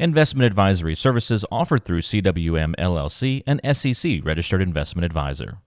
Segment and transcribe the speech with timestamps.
[0.00, 5.58] Investment advisory services offered through CWM LLC, an SEC registered investment advisor.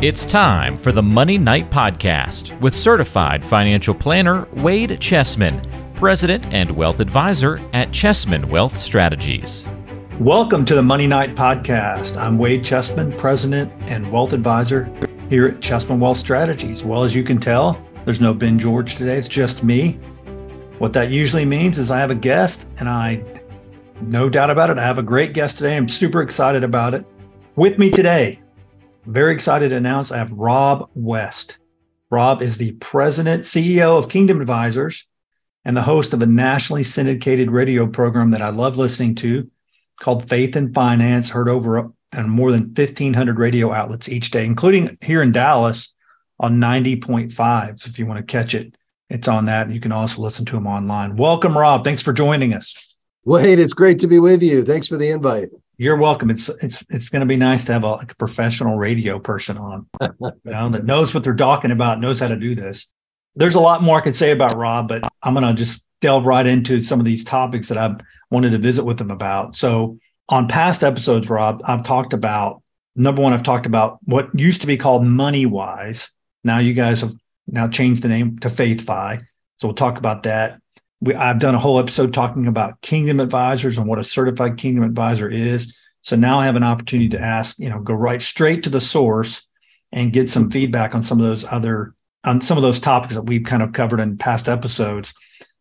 [0.00, 5.60] It's time for the Money Night Podcast with certified financial planner Wade Chessman,
[5.96, 9.66] president and wealth advisor at Chessman Wealth Strategies.
[10.20, 12.16] Welcome to the Money Night Podcast.
[12.16, 14.84] I'm Wade Chessman, president and wealth advisor
[15.28, 16.84] here at Chessman Wealth Strategies.
[16.84, 19.98] Well, as you can tell, there's no Ben George today, it's just me.
[20.82, 23.22] What that usually means is I have a guest, and I,
[24.00, 25.76] no doubt about it, I have a great guest today.
[25.76, 27.06] I'm super excited about it.
[27.54, 28.40] With me today,
[29.06, 31.58] very excited to announce I have Rob West.
[32.10, 35.06] Rob is the president, CEO of Kingdom Advisors,
[35.64, 39.48] and the host of a nationally syndicated radio program that I love listening to
[40.00, 44.98] called Faith and Finance, heard over on more than 1,500 radio outlets each day, including
[45.00, 45.94] here in Dallas
[46.40, 47.78] on 90.5.
[47.78, 48.76] So if you want to catch it,
[49.12, 49.70] it's on that.
[49.70, 51.16] You can also listen to him online.
[51.16, 51.84] Welcome, Rob.
[51.84, 52.96] Thanks for joining us.
[53.24, 54.64] Wade, it's great to be with you.
[54.64, 55.50] Thanks for the invite.
[55.76, 56.30] You're welcome.
[56.30, 59.58] It's it's it's going to be nice to have a, like a professional radio person
[59.58, 62.92] on, you know, that knows what they're talking about, knows how to do this.
[63.36, 66.24] There's a lot more I could say about Rob, but I'm going to just delve
[66.24, 69.56] right into some of these topics that I've wanted to visit with him about.
[69.56, 72.62] So on past episodes, Rob, I've talked about
[72.96, 76.08] number one, I've talked about what used to be called MoneyWise.
[76.44, 77.14] Now you guys have
[77.46, 79.24] now changed the name to FaithFi.
[79.58, 80.60] So we'll talk about that.
[81.00, 84.84] We, I've done a whole episode talking about Kingdom Advisors and what a certified Kingdom
[84.84, 85.76] Advisor is.
[86.02, 88.80] So now I have an opportunity to ask, you know, go right straight to the
[88.80, 89.46] source
[89.92, 93.22] and get some feedback on some of those other on some of those topics that
[93.22, 95.12] we've kind of covered in past episodes.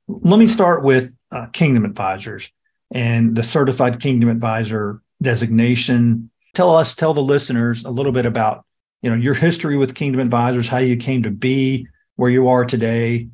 [0.07, 2.51] Let me start with uh, Kingdom Advisors
[2.91, 6.29] and the certified Kingdom Advisor designation.
[6.53, 8.65] Tell us, tell the listeners a little bit about
[9.01, 12.65] you know your history with Kingdom Advisors, how you came to be where you are
[12.65, 13.27] today,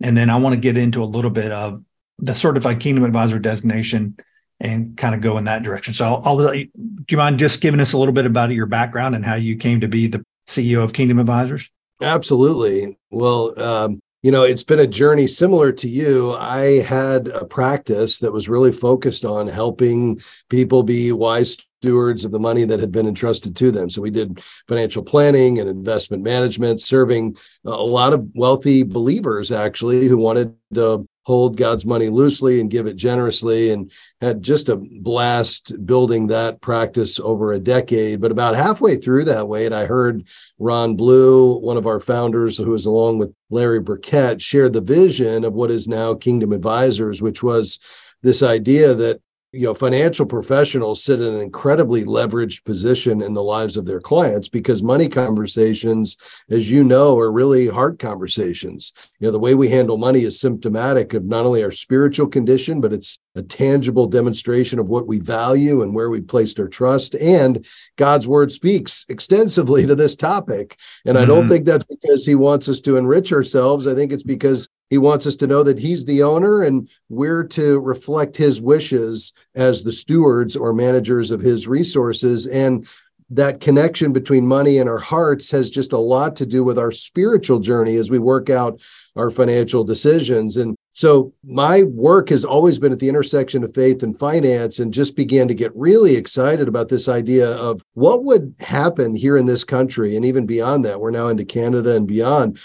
[0.00, 1.82] and then I want to get into a little bit of
[2.18, 4.16] the certified Kingdom Advisor designation
[4.60, 5.94] and kind of go in that direction.
[5.94, 6.66] So, I'll, I'll, do
[7.10, 9.80] you mind just giving us a little bit about your background and how you came
[9.80, 11.70] to be the CEO of Kingdom Advisors?
[12.02, 12.98] Absolutely.
[13.10, 16.32] Well, um, you know, it's been a journey similar to you.
[16.34, 22.30] I had a practice that was really focused on helping people be wise stewards of
[22.30, 23.88] the money that had been entrusted to them.
[23.88, 30.06] So we did financial planning and investment management, serving a lot of wealthy believers actually
[30.06, 33.90] who wanted to hold God's money loosely and give it generously and
[34.20, 38.20] had just a blast building that practice over a decade.
[38.20, 40.26] But about halfway through that Wade, I heard
[40.58, 45.44] Ron Blue, one of our founders, who was along with Larry Burkett, share the vision
[45.44, 47.78] of what is now Kingdom Advisors, which was
[48.22, 53.42] this idea that you know financial professionals sit in an incredibly leveraged position in the
[53.42, 56.16] lives of their clients because money conversations
[56.50, 60.38] as you know are really hard conversations you know the way we handle money is
[60.38, 65.18] symptomatic of not only our spiritual condition but it's a tangible demonstration of what we
[65.18, 67.66] value and where we placed our trust and
[67.96, 71.24] god's word speaks extensively to this topic and mm-hmm.
[71.24, 71.48] i don't mm-hmm.
[71.48, 75.26] think that's because he wants us to enrich ourselves i think it's because he wants
[75.26, 79.92] us to know that he's the owner and we're to reflect his wishes as the
[79.92, 82.48] stewards or managers of his resources.
[82.48, 82.86] And
[83.30, 86.90] that connection between money and our hearts has just a lot to do with our
[86.90, 88.80] spiritual journey as we work out
[89.14, 90.56] our financial decisions.
[90.56, 94.92] And so my work has always been at the intersection of faith and finance and
[94.92, 99.46] just began to get really excited about this idea of what would happen here in
[99.46, 101.00] this country and even beyond that.
[101.00, 102.58] We're now into Canada and beyond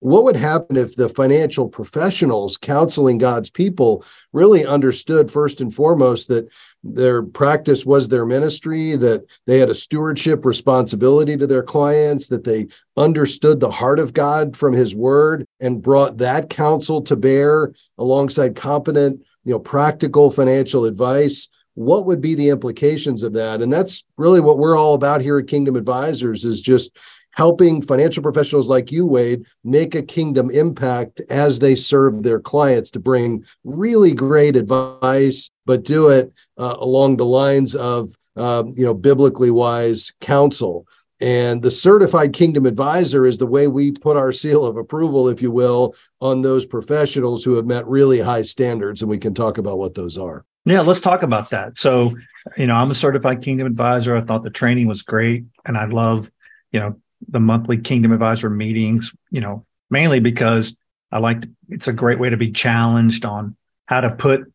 [0.00, 6.28] what would happen if the financial professionals counseling God's people really understood first and foremost
[6.28, 6.48] that
[6.82, 12.44] their practice was their ministry, that they had a stewardship responsibility to their clients, that
[12.44, 12.66] they
[12.96, 18.56] understood the heart of God from his word and brought that counsel to bear alongside
[18.56, 21.50] competent, you know, practical financial advice?
[21.74, 23.60] What would be the implications of that?
[23.62, 26.96] And that's really what we're all about here at Kingdom Advisors is just
[27.32, 32.90] helping financial professionals like you, Wade, make a kingdom impact as they serve their clients
[32.92, 38.84] to bring really great advice, but do it uh, along the lines of um, you
[38.84, 40.86] know biblically wise counsel.
[41.20, 45.42] And the certified kingdom advisor is the way we put our seal of approval, if
[45.42, 49.02] you will, on those professionals who have met really high standards.
[49.02, 50.46] And we can talk about what those are.
[50.64, 51.78] Yeah, let's talk about that.
[51.78, 52.14] So,
[52.56, 54.16] you know, I'm a certified kingdom advisor.
[54.16, 55.44] I thought the training was great.
[55.66, 56.30] And I love,
[56.72, 56.96] you know,
[57.28, 60.76] the monthly Kingdom Advisor meetings, you know, mainly because
[61.12, 63.56] I like to, it's a great way to be challenged on
[63.86, 64.52] how to put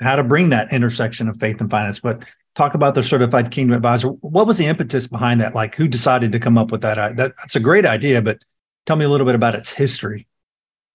[0.00, 2.00] how to bring that intersection of faith and finance.
[2.00, 2.24] But
[2.54, 4.08] talk about the certified Kingdom Advisor.
[4.08, 5.54] What was the impetus behind that?
[5.54, 7.16] Like, who decided to come up with that?
[7.16, 8.38] that that's a great idea, but
[8.86, 10.26] tell me a little bit about its history.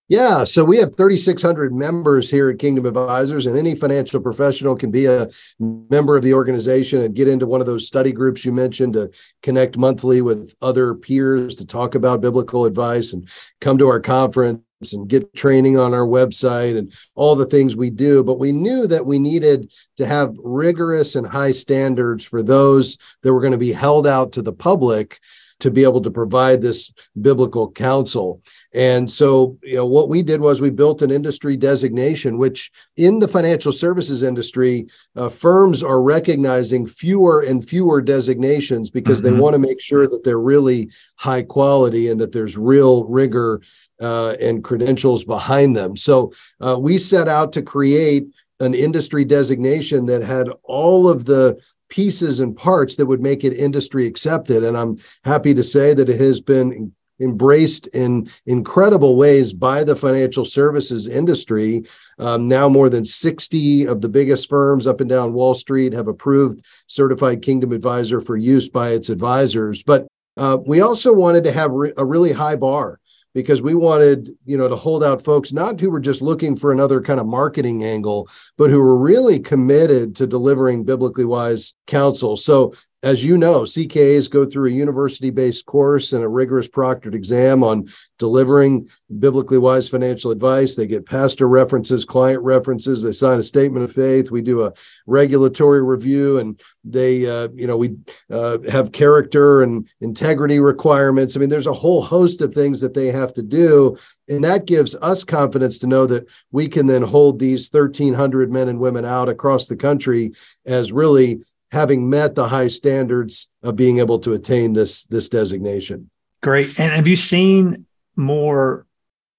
[0.09, 4.89] Yeah, so we have 3,600 members here at Kingdom Advisors, and any financial professional can
[4.89, 5.29] be a
[5.59, 9.11] member of the organization and get into one of those study groups you mentioned to
[9.43, 13.29] connect monthly with other peers to talk about biblical advice and
[13.61, 14.63] come to our conference
[14.93, 18.23] and get training on our website and all the things we do.
[18.23, 23.31] But we knew that we needed to have rigorous and high standards for those that
[23.31, 25.19] were going to be held out to the public
[25.59, 26.91] to be able to provide this
[27.21, 28.41] biblical counsel.
[28.73, 33.19] And so, you know, what we did was we built an industry designation, which in
[33.19, 39.35] the financial services industry, uh, firms are recognizing fewer and fewer designations because mm-hmm.
[39.35, 43.61] they want to make sure that they're really high quality and that there's real rigor
[43.99, 45.95] uh, and credentials behind them.
[45.95, 46.31] So
[46.61, 48.27] uh, we set out to create
[48.61, 51.59] an industry designation that had all of the
[51.89, 54.63] pieces and parts that would make it industry accepted.
[54.63, 59.95] And I'm happy to say that it has been embraced in incredible ways by the
[59.95, 61.83] financial services industry.
[62.17, 66.07] Um, now, more than 60 of the biggest firms up and down Wall Street have
[66.07, 69.83] approved Certified Kingdom Advisor for use by its advisors.
[69.83, 70.07] But
[70.37, 72.98] uh, we also wanted to have re- a really high bar
[73.33, 76.71] because we wanted you know to hold out folks not who were just looking for
[76.71, 78.27] another kind of marketing angle
[78.57, 82.37] but who were really committed to delivering biblically wise counsel.
[82.37, 87.15] So as you know, CKAs go through a university based course and a rigorous proctored
[87.15, 87.87] exam on
[88.17, 90.75] delivering biblically wise financial advice.
[90.75, 93.01] They get pastor references, client references.
[93.01, 94.31] They sign a statement of faith.
[94.31, 94.73] We do a
[95.07, 97.95] regulatory review and they, uh, you know, we
[98.29, 101.35] uh, have character and integrity requirements.
[101.35, 103.97] I mean, there's a whole host of things that they have to do.
[104.27, 108.67] And that gives us confidence to know that we can then hold these 1,300 men
[108.67, 110.33] and women out across the country
[110.65, 116.09] as really having met the high standards of being able to attain this this designation.
[116.41, 116.79] Great.
[116.79, 117.85] And have you seen
[118.15, 118.85] more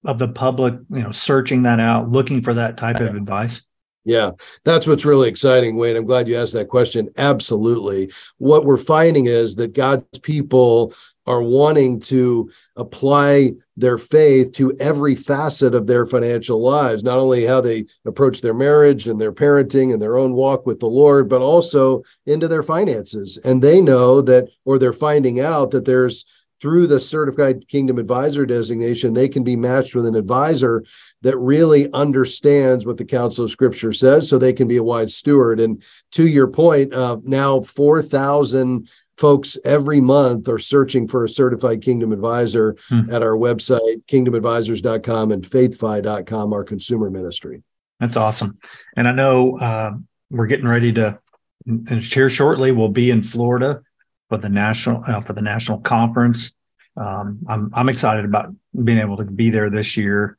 [0.04, 3.62] of the public, you know, searching that out, looking for that type of advice?
[4.04, 4.32] Yeah,
[4.64, 5.96] that's what's really exciting, Wayne.
[5.96, 7.10] I'm glad you asked that question.
[7.18, 8.10] Absolutely.
[8.38, 10.94] What we're finding is that God's people
[11.26, 17.44] are wanting to apply their faith to every facet of their financial lives, not only
[17.44, 21.28] how they approach their marriage and their parenting and their own walk with the Lord,
[21.28, 23.38] but also into their finances.
[23.44, 26.24] And they know that, or they're finding out that there's
[26.60, 30.84] through the certified kingdom advisor designation, they can be matched with an advisor
[31.22, 35.14] that really understands what the counsel of scripture says so they can be a wise
[35.14, 35.58] steward.
[35.58, 35.82] And
[36.12, 38.88] to your point, uh, now 4,000
[39.20, 43.02] folks every month are searching for a certified kingdom advisor hmm.
[43.12, 47.62] at our website kingdomadvisors.com and faithfi.com our consumer ministry.
[48.00, 48.58] That's awesome.
[48.96, 49.92] And i know uh,
[50.30, 51.18] we're getting ready to
[52.00, 53.82] here shortly we'll be in florida
[54.30, 56.52] for the national uh, for the national conference.
[56.96, 60.38] Um, I'm, I'm excited about being able to be there this year.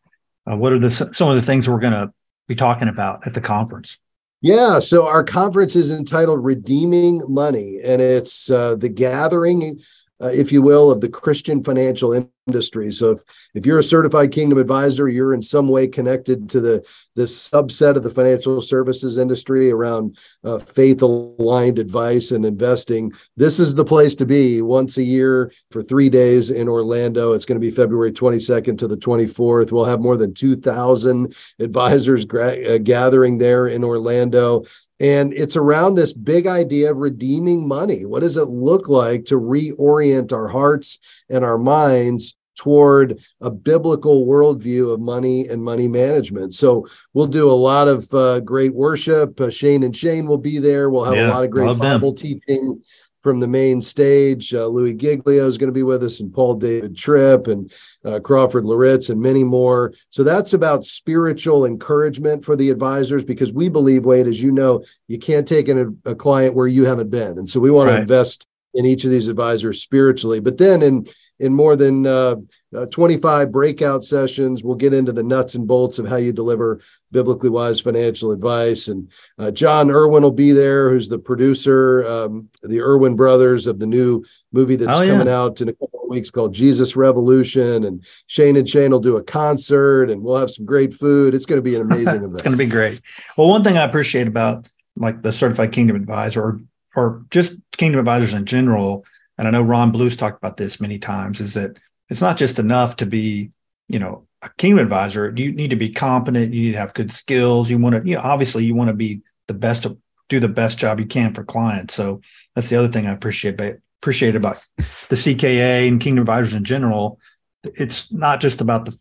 [0.50, 2.12] Uh, what are the some of the things we're going to
[2.48, 4.00] be talking about at the conference
[4.42, 9.80] yeah, so our conference is entitled Redeeming Money, and it's uh, the gathering,
[10.22, 12.14] uh, if you will, of the Christian financial
[12.48, 12.92] industry.
[12.92, 13.22] So if
[13.54, 16.86] if you're a certified kingdom advisor, you're in some way connected to the
[17.16, 23.12] this subset of the financial services industry around uh, faith aligned advice and investing.
[23.36, 27.34] This is the place to be once a year for three days in Orlando.
[27.34, 29.72] It's going to be February 22nd to the 24th.
[29.72, 34.64] We'll have more than 2,000 advisors gra- uh, gathering there in Orlando.
[35.02, 38.06] And it's around this big idea of redeeming money.
[38.06, 44.28] What does it look like to reorient our hearts and our minds toward a biblical
[44.28, 46.54] worldview of money and money management.
[46.54, 49.42] So we'll do a lot of uh, great worship.
[49.42, 50.92] Uh, Shane and Shane will be there.
[50.92, 52.18] We'll have yeah, a lot of great Bible them.
[52.18, 52.84] teaching
[53.22, 54.54] from the main stage.
[54.54, 57.72] Uh, Louis Giglio is going to be with us, and Paul David Tripp, and
[58.04, 59.94] uh, Crawford Loritts, and many more.
[60.10, 64.84] So that's about spiritual encouragement for the advisors because we believe, Wade, as you know,
[65.08, 67.90] you can't take in a, a client where you haven't been, and so we want
[67.90, 67.96] right.
[67.96, 70.40] to invest in each of these advisors spiritually.
[70.40, 71.08] But then in
[71.42, 72.36] in more than uh,
[72.78, 74.64] uh, 25 breakout sessions.
[74.64, 76.82] We'll get into the nuts and bolts of how you deliver
[77.12, 78.88] biblically wise financial advice.
[78.88, 83.80] And uh, Jon Erwin will be there, who's the producer, um, the Erwin brothers of
[83.80, 87.86] the new movie that's oh, coming out in a couple of weeks called Jesus Revolution.
[87.86, 91.34] And Shane and Shane will do a concert and we'll have some great food.
[91.34, 92.36] It's going to be an amazing event.
[92.36, 93.02] it's going to be great.
[93.36, 96.62] Well, one thing I appreciate about like the certified kingdom advisor or,
[96.96, 99.06] or just kingdom advisors in general
[99.42, 101.80] and I know Ron Blues talked about this many times, is that
[102.12, 103.50] it's not just enough to be,
[103.88, 105.34] you know, a kingdom advisor.
[105.36, 106.54] You need to be competent.
[106.54, 107.68] You need to have good skills.
[107.68, 109.88] You want to, you know, obviously you want to be the best
[110.30, 111.96] do the best job you can for clients.
[111.96, 112.22] So
[112.54, 113.60] that's the other thing I appreciate
[114.00, 114.64] appreciate about
[115.10, 117.20] the CKA and kingdom advisors in general.
[117.64, 118.96] It's not just about the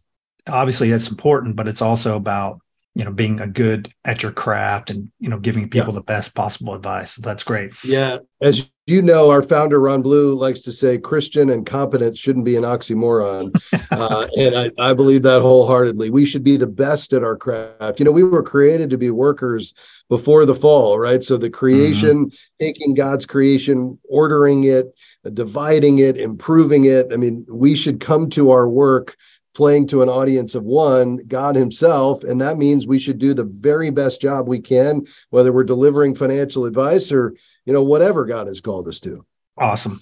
[0.49, 2.61] obviously that's important, but it's also about
[2.94, 5.99] you know being a good at your craft and you know giving people yeah.
[5.99, 7.12] the best possible advice.
[7.12, 7.73] So that's great.
[7.85, 12.44] Yeah, as you know, our founder Ron Blue likes to say Christian and competence shouldn't
[12.44, 13.54] be an oxymoron,
[13.90, 16.11] uh, and I, I believe that wholeheartedly.
[16.11, 17.99] We should be the best at our craft.
[17.99, 19.75] You know, we were created to be workers
[20.09, 21.23] before the fall, right?
[21.23, 22.37] So the creation, mm-hmm.
[22.59, 24.87] taking God's creation, ordering it,
[25.32, 27.09] dividing it, improving it.
[27.12, 29.16] I mean, we should come to our work
[29.54, 32.23] playing to an audience of one, God Himself.
[32.25, 36.14] And that means we should do the very best job we can, whether we're delivering
[36.14, 39.25] financial advice or, you know, whatever God has called us to.
[39.59, 39.99] Awesome.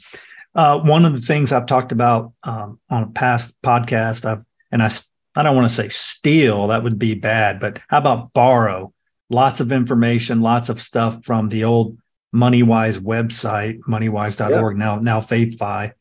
[0.55, 4.83] Uh, one of the things I've talked about um, on a past podcast, I've, and
[4.83, 4.90] I,
[5.35, 8.93] I don't want to say steal, that would be bad, but how about borrow?
[9.31, 11.99] Lots of information, lots of stuff from the old
[12.35, 14.85] MoneyWise website, moneywise.org, yeah.
[14.85, 15.93] now, now FaithFi.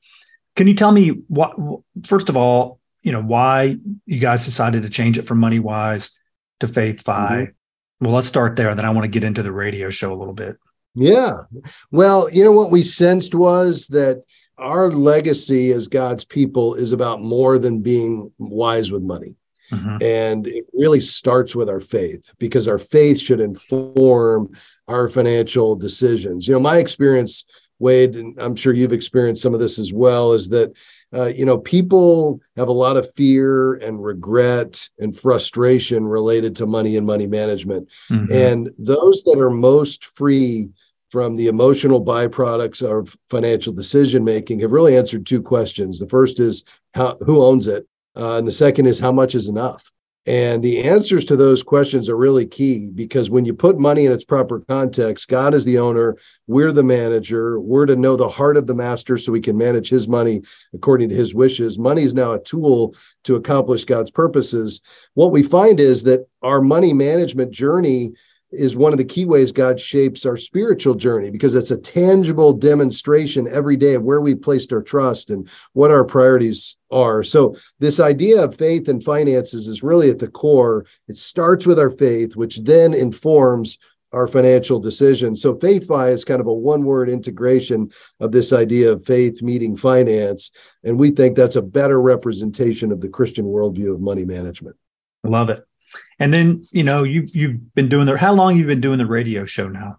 [0.55, 1.55] Can you tell me what,
[2.05, 6.09] first of all, you know why you guys decided to change it from MoneyWise
[6.59, 7.03] to FaithFi.
[7.03, 8.05] Mm-hmm.
[8.05, 8.75] Well, let's start there.
[8.75, 10.57] Then I want to get into the radio show a little bit.
[10.93, 11.37] Yeah.
[11.91, 14.23] Well, you know what we sensed was that
[14.57, 19.35] our legacy as God's people is about more than being wise with money.
[19.71, 19.97] Mm-hmm.
[20.01, 24.51] And it really starts with our faith because our faith should inform
[24.87, 26.47] our financial decisions.
[26.47, 27.45] You know, my experience,
[27.77, 30.71] Wade, and I'm sure you've experienced some of this as well, is that
[31.13, 36.65] uh, you know, people have a lot of fear and regret and frustration related to
[36.65, 37.87] money and money management.
[38.09, 38.33] Mm-hmm.
[38.33, 40.69] And those that are most free
[41.09, 45.99] from the emotional byproducts of financial decision making have really answered two questions.
[45.99, 49.47] The first is how, who owns it, uh, and the second is how much is
[49.47, 49.89] enough.
[50.27, 54.11] And the answers to those questions are really key because when you put money in
[54.11, 56.17] its proper context, God is the owner,
[56.47, 59.87] we're the manager, we're to know the heart of the master so we can manage
[59.87, 60.41] his money
[60.73, 61.79] according to his wishes.
[61.79, 62.93] Money is now a tool
[63.23, 64.81] to accomplish God's purposes.
[65.13, 68.11] What we find is that our money management journey
[68.51, 72.53] is one of the key ways God shapes our spiritual journey because it's a tangible
[72.53, 77.23] demonstration every day of where we placed our trust and what our priorities are.
[77.23, 80.85] So, this idea of faith and finances is really at the core.
[81.07, 83.77] It starts with our faith, which then informs
[84.13, 85.41] our financial decisions.
[85.41, 89.75] So, FaithFi is kind of a one word integration of this idea of faith meeting
[89.75, 90.51] finance.
[90.85, 94.77] And we think that's a better representation of the Christian worldview of money management.
[95.25, 95.66] I love it.
[96.19, 99.05] And then, you know, you you've been doing the how long you've been doing the
[99.05, 99.97] radio show now?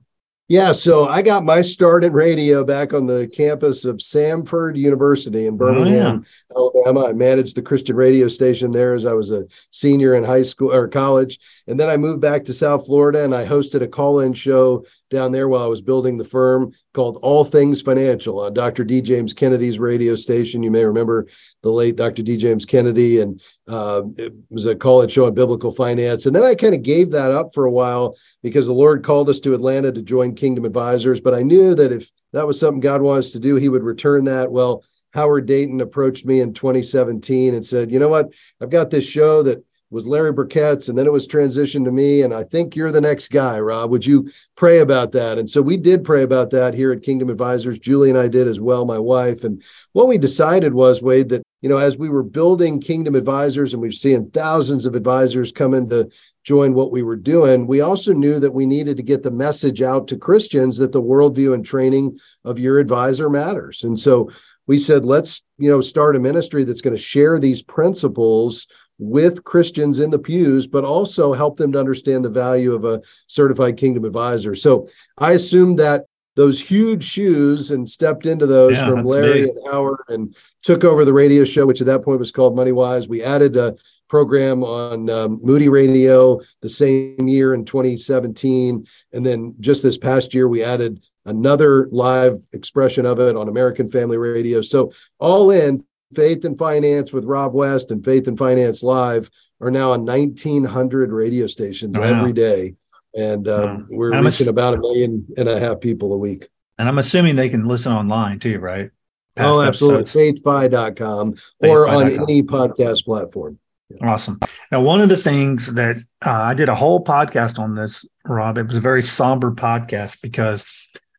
[0.49, 5.47] Yeah, so I got my start in radio back on the campus of Samford University
[5.47, 6.89] in oh, Birmingham, oh, yeah.
[6.89, 7.11] Alabama.
[7.11, 10.73] I managed the Christian radio station there as I was a senior in high school
[10.73, 11.39] or college.
[11.67, 14.87] And then I moved back to South Florida and I hosted a call in show
[15.11, 18.85] down there while I was building the firm called All Things Financial on Dr.
[18.85, 19.01] D.
[19.01, 20.63] James Kennedy's radio station.
[20.63, 21.27] You may remember
[21.63, 22.23] the late Dr.
[22.23, 22.37] D.
[22.37, 26.27] James Kennedy, and uh, it was a college show on biblical finance.
[26.27, 29.29] And then I kind of gave that up for a while because the Lord called
[29.29, 31.21] us to Atlanta to join Kingdom Advisors.
[31.21, 34.25] But I knew that if that was something God wants to do, He would return
[34.25, 34.51] that.
[34.51, 34.85] Well,
[35.15, 38.33] Howard Dayton approached me in 2017 and said, You know what?
[38.61, 42.23] I've got this show that was Larry Burkett's, and then it was transitioned to me.
[42.23, 43.91] And I think you're the next guy, Rob.
[43.91, 45.39] Would you pray about that?
[45.39, 47.79] And so we did pray about that here at Kingdom Advisors.
[47.79, 49.45] Julie and I did as well, my wife.
[49.45, 53.73] And what we decided was, Wade, that you know, as we were building Kingdom Advisors
[53.73, 56.09] and we have seen thousands of advisors come in to
[56.45, 59.83] join what we were doing, we also knew that we needed to get the message
[59.83, 63.83] out to Christians that the worldview and training of your advisor matters.
[63.83, 64.31] And so
[64.67, 68.67] we said, let's, you know, start a ministry that's going to share these principles
[68.99, 73.01] with Christians in the pews, but also help them to understand the value of a
[73.27, 74.55] certified kingdom advisor.
[74.55, 79.59] So I assumed that those huge shoes and stepped into those yeah, from Larry and
[79.73, 83.09] Howard and took over the radio show, which at that point was called MoneyWise.
[83.09, 83.75] We added a
[84.09, 88.87] program on um, Moody Radio the same year in 2017.
[89.13, 93.89] And then just this past year, we added another live expression of it on American
[93.89, 94.61] Family Radio.
[94.61, 95.83] So, all in,
[96.15, 101.13] Faith and Finance with Rob West and Faith and Finance Live are now on 1,900
[101.13, 102.75] radio stations oh, every day.
[103.15, 106.49] And um, we're I'm reaching ass- about a million and a half people a week.
[106.79, 108.91] And I'm assuming they can listen online too, right?
[109.35, 110.05] Past oh, absolutely.
[110.05, 113.59] Faithfi.com or on any podcast platform.
[113.91, 114.11] Yeah.
[114.11, 114.39] Awesome.
[114.71, 118.59] Now, one of the things that uh, I did a whole podcast on this, Rob,
[118.59, 120.67] it was a very somber podcast because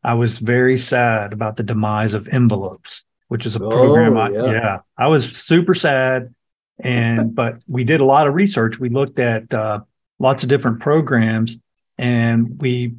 [0.03, 4.17] I was very sad about the demise of Mvelopes which is a program.
[4.17, 4.51] Oh, I, yeah.
[4.51, 6.33] yeah, I was super sad,
[6.79, 8.77] and but we did a lot of research.
[8.77, 9.79] We looked at uh,
[10.19, 11.57] lots of different programs,
[11.97, 12.95] and we've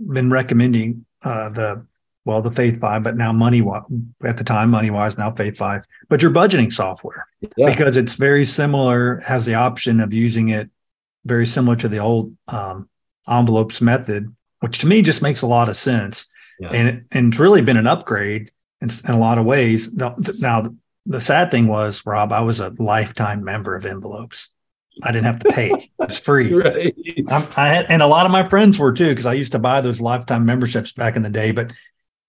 [0.00, 1.86] been recommending uh, the
[2.24, 3.62] well, the FaithFi, but now Money
[4.24, 7.26] at the time MoneyWise, now FaithFi, but your budgeting software
[7.56, 7.68] yeah.
[7.68, 10.70] because it's very similar, has the option of using it
[11.26, 12.88] very similar to the old um,
[13.28, 16.26] envelopes method, which to me just makes a lot of sense.
[16.58, 16.70] Yeah.
[16.70, 18.50] And, and it's really been an upgrade
[18.84, 19.92] in, in a lot of ways.
[19.94, 20.68] Now, now,
[21.06, 24.48] the sad thing was, Rob, I was a lifetime member of Mvelopes.
[25.02, 25.90] I didn't have to pay.
[26.00, 26.52] It's free.
[26.54, 26.94] right.
[27.28, 29.58] I, I had, and a lot of my friends were too, because I used to
[29.58, 31.50] buy those lifetime memberships back in the day.
[31.50, 31.72] But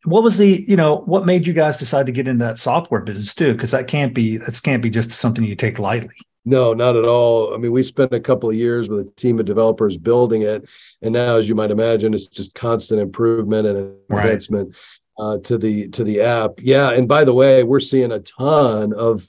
[0.03, 3.01] what was the, you know, what made you guys decide to get into that software
[3.01, 3.53] business too?
[3.53, 6.15] Because that can't be, that can't be just something you take lightly.
[6.47, 7.53] No, not at all.
[7.53, 10.69] I mean, we spent a couple of years with a team of developers building it,
[11.01, 14.75] and now, as you might imagine, it's just constant improvement and advancement right.
[15.17, 16.59] Uh, to the to the app.
[16.61, 19.25] Yeah, and by the way, we're seeing a ton of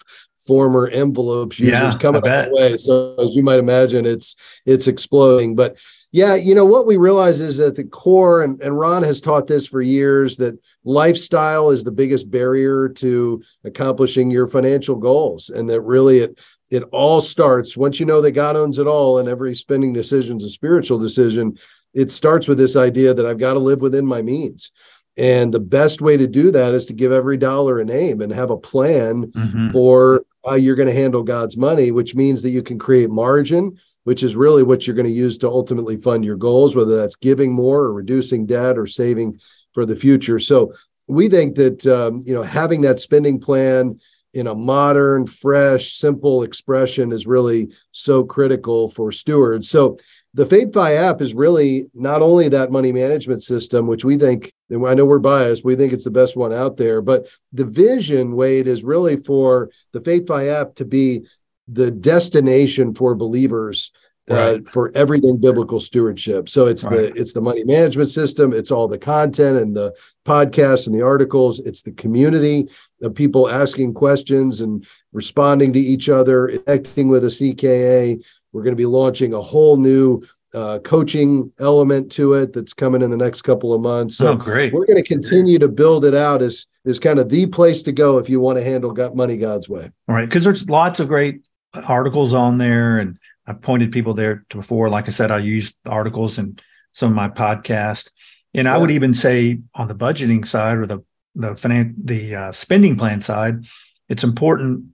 [0.47, 2.77] former Mvelopes users yeah, coming our way.
[2.77, 5.55] So as you might imagine, it's it's exploding.
[5.55, 5.77] But
[6.13, 9.47] yeah, you know what we realize is that the core, and, and Ron has taught
[9.47, 15.69] this for years, that lifestyle is the biggest barrier to accomplishing your financial goals, and
[15.69, 16.39] that really it
[16.71, 20.39] it all starts once you know that God owns it all, and every spending decision
[20.39, 21.59] is a spiritual decision.
[21.93, 24.71] It starts with this idea that I've got to live within my means.
[25.17, 28.31] And the best way to do that is to give every dollar a name and
[28.33, 29.69] have a plan mm-hmm.
[29.69, 33.79] for how you're going to handle God's money, which means that you can create margin,
[34.05, 37.17] which is really what you're going to use to ultimately fund your goals, whether that's
[37.17, 39.41] giving more or reducing debt or saving
[39.73, 40.39] for the future.
[40.39, 40.73] So
[41.07, 43.99] we think that um, you know having that spending plan
[44.35, 49.71] in a modern, fresh, simple expression is really so critical for stewards.
[49.71, 49.99] So
[50.37, 54.87] the FaithFi app is really not only that money management system, which we think, and
[54.87, 58.37] I know we're biased, we think it's the best one out there, but the vision,
[58.37, 61.23] Wade, is really for the FaithFi app to be
[61.69, 63.93] the destination for believers
[64.31, 64.61] uh, right.
[64.61, 66.51] uh, for everything biblical stewardship.
[66.51, 67.15] So it's right.
[67.15, 69.95] the it's the money management system, it's all the content and the
[70.27, 72.69] podcasts and the articles, it's the community
[73.01, 78.23] of people asking questions and responding to each other, connecting with a CKA,
[78.57, 80.23] we're going to be launching a whole new
[80.55, 84.17] uh, coaching element to it that's coming in the next couple of months.
[84.17, 84.73] So oh, great.
[84.73, 87.93] we're going to continue to build it out as is kind of the place to
[87.93, 89.91] go if you want to handle got money God's way.
[90.09, 94.47] All right, because there's lots of great articles on there, and I've pointed people there
[94.49, 94.89] to before.
[94.89, 96.59] Like I said, I use articles in
[96.93, 98.11] some of my podcast,
[98.55, 98.75] and yeah.
[98.75, 101.01] I would even say on the budgeting side or the
[101.35, 103.67] the finan- the uh, spending plan side,
[104.09, 104.87] it's important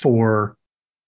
[0.00, 0.56] for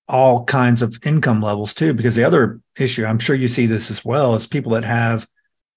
[0.08, 1.94] all kinds of income levels too.
[1.94, 5.26] Because the other issue, I'm sure you see this as well, is people that have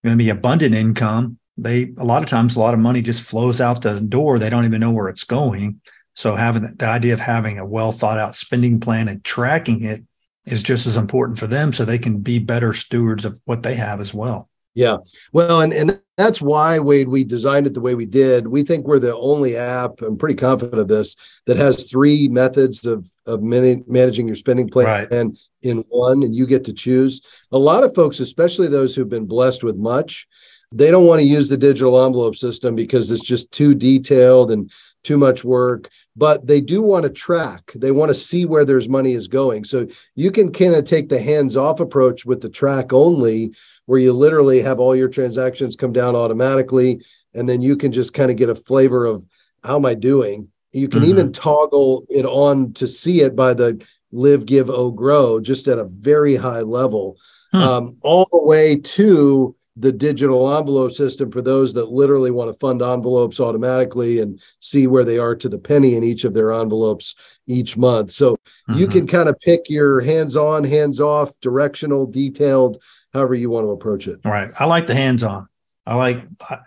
[0.04, 1.40] going to be abundant income.
[1.58, 4.38] They a lot of times a lot of money just flows out the door.
[4.38, 5.82] They don't even know where it's going.
[6.16, 9.84] So having the, the idea of having a well thought out spending plan and tracking
[9.84, 10.04] it
[10.46, 13.76] is just as important for them, so they can be better stewards of what they
[13.76, 14.50] have as well.
[14.78, 14.98] Yeah.
[15.34, 18.48] Well, and, and that's why, Wade, we designed it the way we did.
[18.48, 21.16] We think we're the only app, I'm pretty confident of this,
[21.48, 25.12] that has three methods of, of managing your spending plan right.
[25.12, 27.22] and in one, and you get to choose.
[27.52, 30.28] A lot of folks, especially those who've been blessed with much,
[30.72, 34.72] they don't want to use the digital envelope system because it's just too detailed and
[35.04, 37.72] too much work, but they do want to track.
[37.74, 39.64] They want to see where there's money is going.
[39.64, 43.54] So you can kind of take the hands off approach with the track only
[43.88, 47.02] where you literally have all your transactions come down automatically
[47.34, 49.28] and then you can just kind of get a flavor of
[49.64, 51.10] how am i doing you can mm-hmm.
[51.10, 55.80] even toggle it on to see it by the live give oh grow just at
[55.80, 57.18] a very high level
[57.52, 57.58] hmm.
[57.58, 62.60] um, all the way to the digital envelope system for those that literally want to
[62.60, 66.52] fund envelopes automatically and see where they are to the penny in each of their
[66.52, 68.80] envelopes each month so mm-hmm.
[68.80, 72.82] you can kind of pick your hands on hands off directional detailed
[73.18, 74.20] however you want to approach it.
[74.24, 74.52] All right.
[74.58, 75.48] I like the hands on.
[75.86, 76.60] I like I,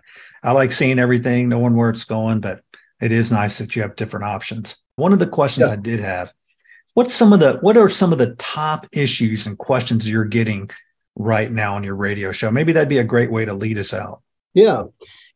[0.43, 2.63] I like seeing everything, knowing where it's going, but
[3.01, 4.77] it is nice that you have different options.
[4.97, 5.75] One of the questions yeah.
[5.75, 6.33] I did have,
[6.95, 10.71] what's some of the what are some of the top issues and questions you're getting
[11.17, 12.51] right now on your radio show?
[12.51, 14.23] Maybe that'd be a great way to lead us out.
[14.55, 14.85] Yeah.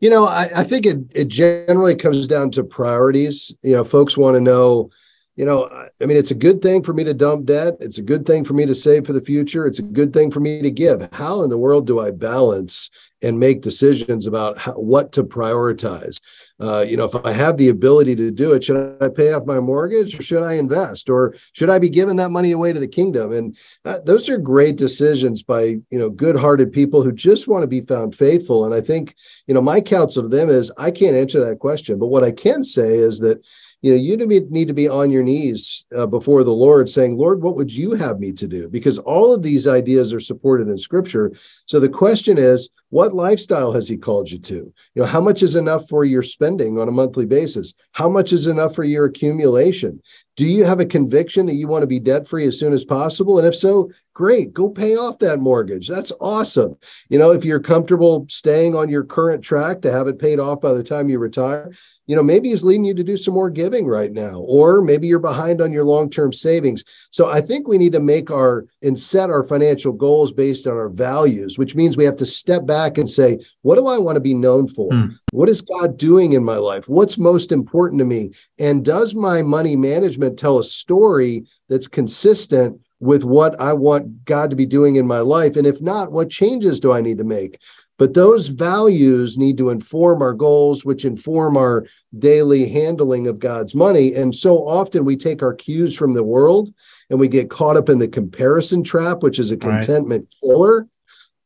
[0.00, 3.54] You know, I, I think it it generally comes down to priorities.
[3.62, 4.90] You know, folks want to know
[5.36, 5.66] you know,
[6.00, 7.74] I mean, it's a good thing for me to dump debt.
[7.80, 9.66] It's a good thing for me to save for the future.
[9.66, 11.08] It's a good thing for me to give.
[11.12, 12.88] How in the world do I balance
[13.20, 16.20] and make decisions about how, what to prioritize?
[16.60, 19.44] Uh, you know, if I have the ability to do it, should I pay off
[19.44, 22.78] my mortgage or should I invest or should I be giving that money away to
[22.78, 23.32] the kingdom?
[23.32, 27.62] And uh, those are great decisions by, you know, good hearted people who just want
[27.62, 28.64] to be found faithful.
[28.64, 29.16] And I think,
[29.48, 31.98] you know, my counsel to them is I can't answer that question.
[31.98, 33.42] But what I can say is that,
[33.84, 34.16] you know you
[34.50, 37.92] need to be on your knees uh, before the lord saying lord what would you
[37.92, 38.68] have me to do?
[38.68, 41.32] Because all of these ideas are supported in scripture.
[41.66, 44.54] So the question is What lifestyle has he called you to?
[44.54, 47.74] You know, how much is enough for your spending on a monthly basis?
[47.90, 50.00] How much is enough for your accumulation?
[50.36, 52.84] Do you have a conviction that you want to be debt free as soon as
[52.84, 53.38] possible?
[53.38, 55.88] And if so, great, go pay off that mortgage.
[55.88, 56.76] That's awesome.
[57.08, 60.60] You know, if you're comfortable staying on your current track to have it paid off
[60.60, 61.72] by the time you retire,
[62.06, 65.06] you know, maybe he's leading you to do some more giving right now, or maybe
[65.06, 66.84] you're behind on your long term savings.
[67.10, 70.74] So I think we need to make our and set our financial goals based on
[70.74, 74.16] our values, which means we have to step back and say, what do I want
[74.16, 74.92] to be known for?
[74.92, 75.06] Hmm.
[75.32, 76.88] What is God doing in my life?
[76.88, 78.32] What's most important to me?
[78.58, 84.50] And does my money management tell a story that's consistent with what I want God
[84.50, 85.56] to be doing in my life?
[85.56, 87.58] And if not, what changes do I need to make?
[87.96, 91.86] But those values need to inform our goals, which inform our
[92.18, 94.14] daily handling of God's money.
[94.14, 96.74] And so often we take our cues from the world
[97.08, 100.50] and we get caught up in the comparison trap, which is a contentment right.
[100.50, 100.88] killer.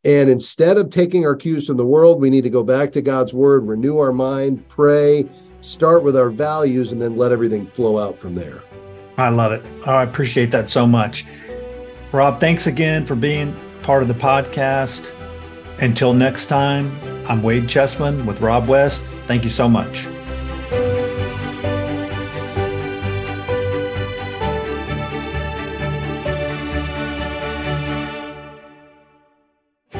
[0.04, 3.02] And instead of taking our cues from the world, we need to go back to
[3.02, 5.28] God's word, renew our mind, pray,
[5.60, 8.62] start with our values, and then let everything flow out from there.
[9.16, 9.62] I love it.
[9.86, 11.26] Oh, I appreciate that so much.
[12.12, 15.12] Rob, thanks again for being part of the podcast.
[15.80, 16.96] Until next time,
[17.28, 19.02] I'm Wade Chessman with Rob West.
[19.26, 20.06] Thank you so much.